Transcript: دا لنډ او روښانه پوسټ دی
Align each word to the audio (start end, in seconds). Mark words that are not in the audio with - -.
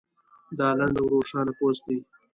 دا 0.57 0.67
لنډ 0.77 0.95
او 1.01 1.05
روښانه 1.13 1.51
پوسټ 1.59 1.83
دی 1.89 1.99